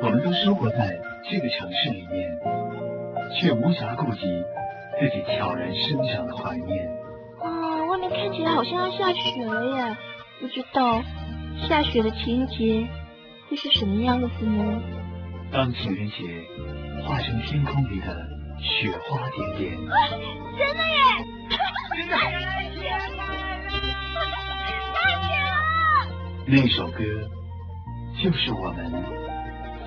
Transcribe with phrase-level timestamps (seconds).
[0.00, 2.38] 我们都生活在这个城市里面，
[3.38, 4.20] 却无暇顾及
[5.00, 6.88] 自己悄然生长的怀念。
[7.42, 9.96] 啊，外面看起来好像要下雪了耶！
[10.40, 11.02] 不知道
[11.68, 12.86] 下雪的情节
[13.48, 14.80] 会是什么样子呢？
[15.50, 16.14] 当情人节
[17.04, 18.06] 化成天空里的
[18.60, 19.76] 雪花点点，
[20.56, 21.00] 真的耶！
[21.96, 23.24] 真的，太甜了，
[24.94, 24.96] 太
[25.26, 25.50] 甜了！
[26.46, 27.02] 那首歌
[28.22, 28.92] 就是我们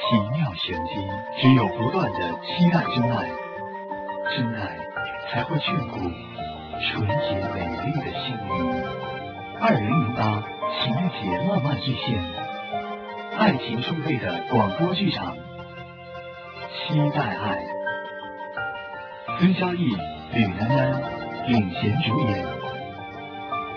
[0.00, 0.94] 奇妙玄机。
[1.40, 3.28] 只有不断的期待真爱，
[4.36, 4.76] 真爱
[5.28, 5.98] 才会眷顾
[6.80, 8.84] 纯洁美丽的心灵。
[9.60, 10.42] 二零零八
[10.80, 12.18] 情人节浪漫巨献，
[13.38, 15.36] 爱情充沛的广播剧场，
[16.72, 17.62] 期待爱。
[19.38, 19.96] 孙佳艺、
[20.34, 21.02] 吕楠楠
[21.46, 22.46] 领衔主演。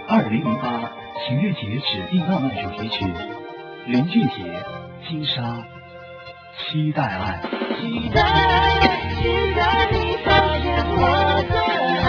[0.08, 0.92] 二零零八
[1.26, 3.05] 情人节指定浪漫主题曲，
[3.86, 4.66] 林俊杰、
[5.08, 5.42] 金莎，
[6.58, 7.42] 期待爱。
[7.82, 8.22] 期待，
[9.16, 9.22] 期
[9.56, 10.30] 待你发
[10.60, 11.02] 现我
[11.50, 11.54] 的
[12.02, 12.08] 爱，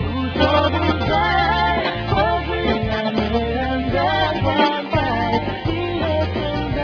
[0.00, 0.04] 无
[0.36, 1.12] 所不在，
[2.12, 2.14] 我
[2.46, 2.48] 只
[2.88, 3.58] 要没人
[3.90, 3.96] 的
[4.42, 4.48] 关
[4.90, 4.94] 怀，
[5.64, 6.00] 你也
[6.32, 6.36] 存
[6.74, 6.78] 在，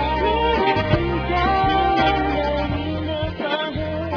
[2.75, 3.77] 你的方式
[4.11, 4.15] 我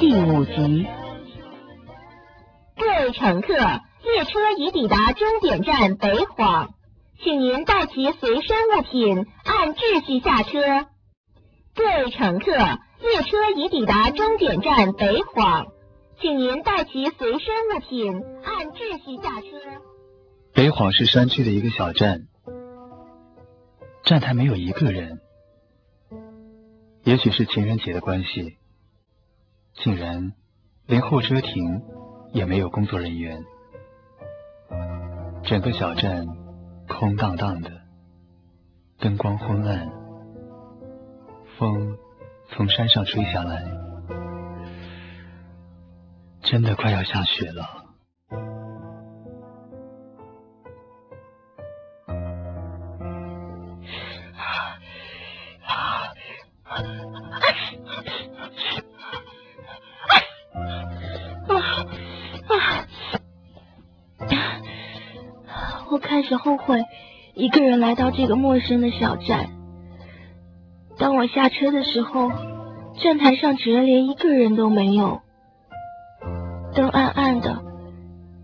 [0.00, 0.56] 第五集。
[2.76, 6.70] 各位乘客，列车已抵达终点站北晃，
[7.22, 10.86] 请您带齐随身物品，按秩序下车。
[11.76, 15.66] 各位乘客，列车已抵达终点站北晃，
[16.18, 19.46] 请您带齐随身物品，按秩序下车。
[20.54, 22.28] 北晃是山区的一个小站，
[24.04, 25.20] 站台没有一个人。
[27.04, 28.56] 也许是情人节的关系，
[29.74, 30.32] 竟然
[30.86, 31.82] 连候车亭
[32.32, 33.44] 也没有工作人员。
[35.44, 36.26] 整个小站
[36.88, 37.70] 空荡荡的，
[38.98, 39.92] 灯光昏暗，
[41.58, 41.96] 风
[42.50, 43.64] 从山上吹下来，
[46.42, 47.84] 真的快要下雪了。
[65.88, 66.84] 我开始后悔
[67.34, 69.65] 一个人来到这个陌生的小站。
[70.98, 72.30] 当我下车的时候，
[73.02, 75.20] 站台上竟然连一个人都没有，
[76.74, 77.62] 灯暗暗的，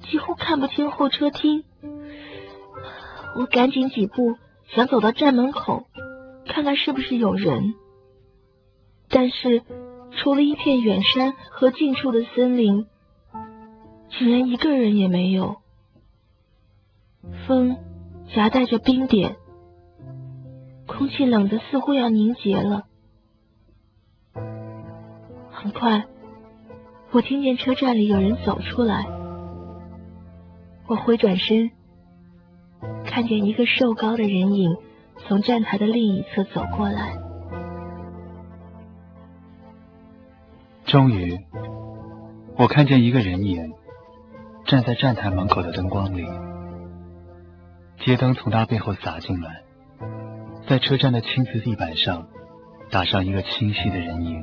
[0.02, 1.64] 几乎看不清候车厅。
[3.36, 4.36] 我赶紧几步
[4.74, 5.86] 想走到站门口，
[6.46, 7.74] 看看是不是有人，
[9.08, 9.62] 但是
[10.18, 12.86] 除了一片远山和近处的森林，
[14.10, 15.56] 竟然一个人也没有。
[17.46, 17.78] 风
[18.34, 19.36] 夹带着冰点，
[20.92, 22.84] 空气冷得似乎要凝结了。
[25.50, 26.04] 很快，
[27.10, 29.06] 我听见车站里有人走出来。
[30.86, 31.70] 我回转身，
[33.06, 34.76] 看见一个瘦高的人影
[35.26, 37.16] 从站台的另一侧走过来。
[40.84, 41.38] 终于，
[42.56, 43.72] 我看见一个人影
[44.66, 46.28] 站在站台门口的灯光里。
[48.04, 49.62] 街灯从他背后洒进来，
[50.72, 52.26] 在车站的青瓷地板上
[52.90, 54.42] 打上一个清晰的人影。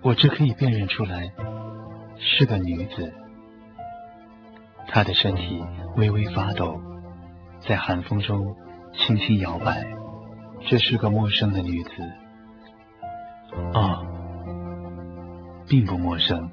[0.00, 1.32] 我只可以辨认出来
[2.18, 3.12] 是个女子，
[4.86, 5.64] 她的身体
[5.96, 6.80] 微微发抖，
[7.66, 8.54] 在寒风中
[8.94, 9.84] 轻轻摇摆。
[10.68, 11.90] 这是个陌生的女子，
[13.74, 14.06] 哦，
[15.66, 16.48] 并不陌生。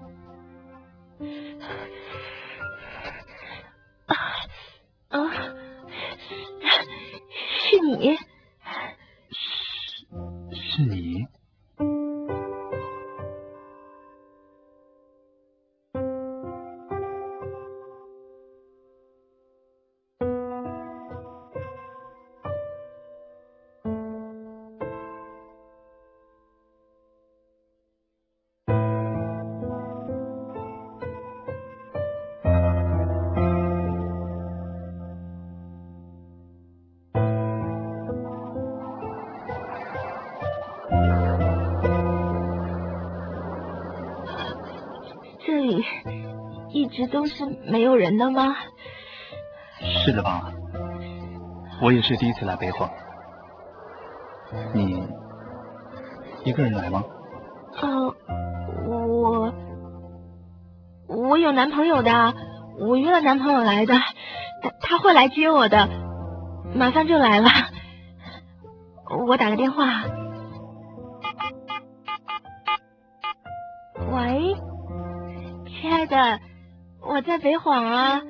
[47.00, 48.56] 直都是没有人的吗？
[50.04, 50.52] 是的吧？
[51.82, 52.90] 我也是第一次来北荒。
[54.74, 55.02] 你
[56.44, 57.02] 一个人来吗？
[57.82, 58.14] 哦，
[58.86, 59.54] 我
[61.08, 62.34] 我有男朋友的，
[62.80, 63.94] 我约了男朋友来的，
[64.62, 65.88] 他他会来接我的，
[66.76, 67.50] 马上就来了。
[69.26, 70.04] 我打个电话。
[74.12, 74.56] 喂，
[75.68, 76.40] 亲爱的，
[77.10, 78.22] 我在北晃啊，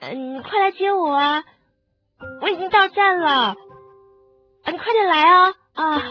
[0.00, 1.42] 嗯，你快来接我啊！
[2.42, 3.56] 我已经到站了，
[4.66, 6.02] 你快点来啊啊！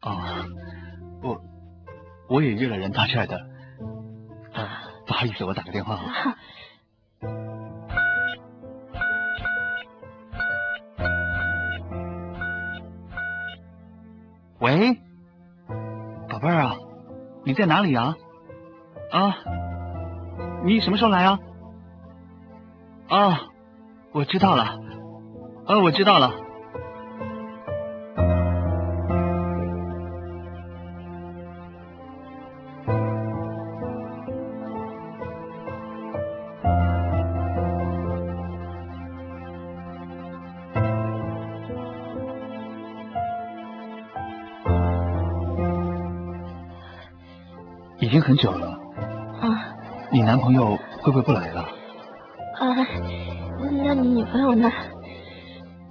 [0.00, 0.44] 啊，
[1.22, 1.40] 我
[2.28, 3.36] 我也约了人到这儿的，
[4.54, 6.36] 啊，不好意思，我打个电话啊。
[14.60, 14.98] 喂，
[16.28, 16.76] 宝贝儿啊，
[17.44, 18.16] 你在哪里啊？
[19.12, 19.36] 啊，
[20.64, 21.38] 你什么时候来啊？
[23.08, 23.40] 啊，
[24.12, 24.64] 我知道了，
[25.64, 26.47] 啊，我知道了。
[48.28, 48.78] 很久了。
[49.40, 49.74] 啊。
[50.12, 51.62] 你男朋友会不会不来了？
[51.62, 52.76] 啊，
[53.82, 54.70] 那你女朋友呢？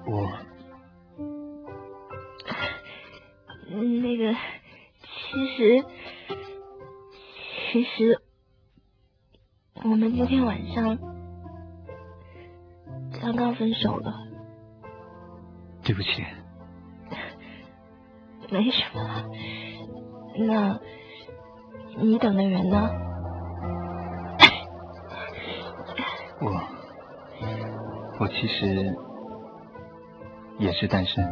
[0.06, 0.30] 我。
[3.70, 4.34] 那个，
[5.02, 5.84] 其实，
[7.72, 8.22] 其实，
[9.84, 10.96] 我们今天晚上
[13.20, 14.14] 刚刚分手了。
[15.84, 16.24] 对不起。
[18.52, 19.26] 没什么。
[20.48, 20.80] 那。
[22.00, 22.90] 你等的人呢？
[26.40, 26.62] 我，
[28.20, 28.96] 我其实
[30.60, 31.28] 也是单身。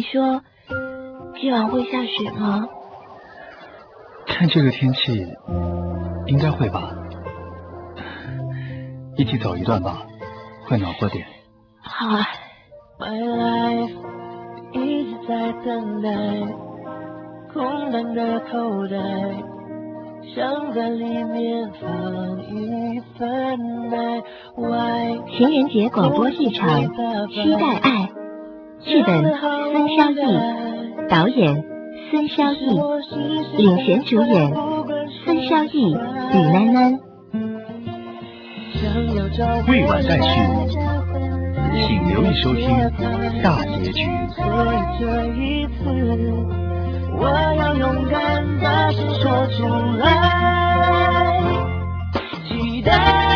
[0.00, 0.40] 你说
[1.38, 2.66] 今晚会下雪吗？
[4.26, 5.26] 看这个天气，
[6.24, 6.90] 应该会吧。
[9.18, 9.98] 一起走一段吧，
[10.66, 11.26] 会暖和点。
[11.82, 12.26] 好啊。
[25.36, 26.80] 情人节广播剧场，
[27.28, 28.09] 期待爱。
[28.82, 30.16] 剧本孙潇逸，
[31.08, 31.64] 导演
[32.10, 32.80] 孙潇逸，
[33.56, 34.52] 领衔主演
[35.24, 35.94] 孙潇逸、
[36.32, 36.98] 李楠楠。
[39.68, 40.40] 未完待续，
[41.74, 42.68] 请留意收听
[43.42, 44.08] 大结局。
[47.18, 49.66] 我要勇敢大声说出
[49.98, 50.08] 来，
[52.48, 53.29] 期待。